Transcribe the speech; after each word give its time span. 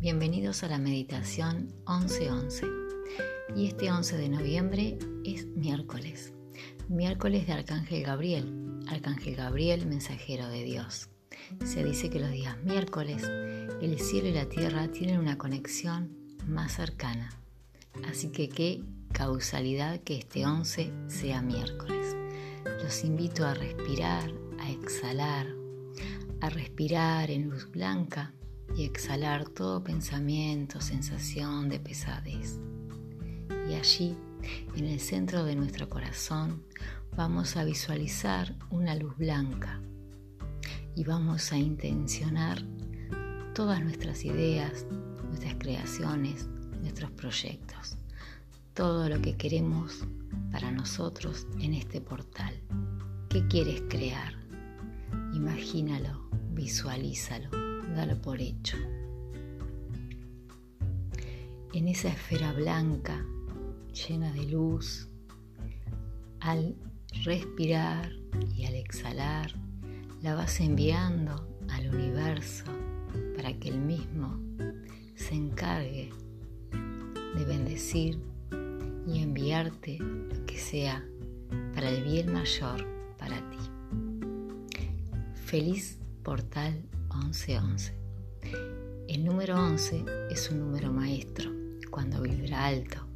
Bienvenidos 0.00 0.64
a 0.64 0.68
la 0.68 0.78
meditación 0.78 1.72
1111. 1.86 2.66
Y 3.54 3.68
este 3.68 3.92
11 3.92 4.16
de 4.16 4.28
noviembre 4.28 4.98
es 5.24 5.46
miércoles. 5.46 6.32
Miércoles 6.88 7.46
de 7.46 7.52
Arcángel 7.52 8.02
Gabriel. 8.02 8.80
Arcángel 8.88 9.36
Gabriel, 9.36 9.86
mensajero 9.86 10.48
de 10.48 10.64
Dios. 10.64 11.10
Se 11.64 11.84
dice 11.84 12.10
que 12.10 12.18
los 12.18 12.32
días 12.32 12.60
miércoles 12.64 13.22
el 13.80 14.00
cielo 14.00 14.26
y 14.26 14.32
la 14.32 14.48
tierra 14.48 14.88
tienen 14.88 15.20
una 15.20 15.38
conexión 15.38 16.10
más 16.44 16.72
cercana. 16.72 17.30
Así 18.08 18.32
que 18.32 18.48
qué 18.48 18.82
causalidad 19.12 20.00
que 20.00 20.18
este 20.18 20.44
11 20.44 20.92
sea 21.06 21.40
miércoles. 21.40 22.16
Los 22.82 23.04
invito 23.04 23.46
a 23.46 23.54
respirar, 23.54 24.28
a 24.58 24.72
exhalar, 24.72 25.46
a 26.40 26.50
respirar 26.50 27.30
en 27.30 27.48
luz 27.48 27.70
blanca 27.70 28.32
y 28.74 28.84
exhalar 28.84 29.48
todo 29.48 29.82
pensamiento, 29.82 30.80
sensación 30.80 31.68
de 31.68 31.80
pesadez. 31.80 32.58
Y 33.68 33.74
allí, 33.74 34.16
en 34.74 34.86
el 34.86 35.00
centro 35.00 35.44
de 35.44 35.56
nuestro 35.56 35.88
corazón, 35.88 36.64
vamos 37.16 37.56
a 37.56 37.64
visualizar 37.64 38.54
una 38.70 38.94
luz 38.94 39.16
blanca 39.16 39.80
y 40.94 41.04
vamos 41.04 41.52
a 41.52 41.58
intencionar 41.58 42.62
todas 43.54 43.82
nuestras 43.82 44.24
ideas, 44.24 44.86
nuestras 45.28 45.54
creaciones, 45.54 46.48
nuestros 46.80 47.10
proyectos, 47.12 47.96
todo 48.74 49.08
lo 49.08 49.20
que 49.20 49.36
queremos 49.36 50.06
para 50.52 50.70
nosotros 50.70 51.46
en 51.60 51.74
este 51.74 52.00
portal. 52.00 52.54
¿Qué 53.30 53.46
quieres 53.48 53.82
crear? 53.88 54.34
Imagínalo, 55.34 56.28
visualízalo 56.52 57.65
dalo 57.96 58.20
por 58.20 58.40
hecho. 58.40 58.76
En 61.72 61.88
esa 61.88 62.08
esfera 62.08 62.52
blanca, 62.52 63.24
llena 63.92 64.32
de 64.32 64.46
luz, 64.46 65.08
al 66.40 66.76
respirar 67.24 68.12
y 68.54 68.66
al 68.66 68.74
exhalar, 68.74 69.52
la 70.22 70.34
vas 70.34 70.60
enviando 70.60 71.48
al 71.70 71.88
universo 71.88 72.64
para 73.34 73.52
que 73.58 73.70
el 73.70 73.80
mismo 73.80 74.38
se 75.14 75.34
encargue 75.34 76.10
de 77.34 77.44
bendecir 77.44 78.20
y 79.06 79.22
enviarte 79.22 79.98
lo 79.98 80.44
que 80.44 80.58
sea 80.58 81.02
para 81.74 81.88
el 81.88 82.04
bien 82.04 82.32
mayor 82.32 82.86
para 83.18 83.36
ti. 83.50 83.58
Feliz 85.34 85.98
portal 86.22 86.82
1111. 87.16 87.94
El 89.08 89.24
número 89.24 89.56
11 89.56 90.04
es 90.30 90.50
un 90.50 90.60
número 90.60 90.92
maestro 90.92 91.50
cuando 91.90 92.20
vibra 92.20 92.66
alto, 92.66 93.06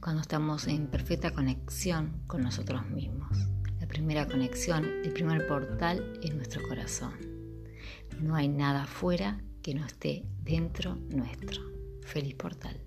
cuando 0.00 0.22
estamos 0.22 0.66
en 0.66 0.86
perfecta 0.86 1.32
conexión 1.32 2.22
con 2.26 2.42
nosotros 2.42 2.88
mismos. 2.88 3.36
La 3.80 3.86
primera 3.86 4.26
conexión, 4.26 4.84
el 5.04 5.12
primer 5.12 5.46
portal 5.46 6.18
es 6.22 6.34
nuestro 6.34 6.66
corazón. 6.66 7.14
No 8.20 8.34
hay 8.34 8.48
nada 8.48 8.84
afuera 8.84 9.40
que 9.62 9.74
no 9.74 9.84
esté 9.84 10.24
dentro 10.42 10.96
nuestro. 11.10 11.62
Feliz 12.02 12.34
portal. 12.34 12.80